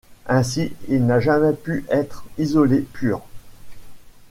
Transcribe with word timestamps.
Ainsi, 0.25 0.71
il 0.87 1.05
n'a 1.05 1.19
jamais 1.19 1.53
pu 1.53 1.85
être 1.91 2.25
isolé 2.39 2.79
pur. 2.81 3.21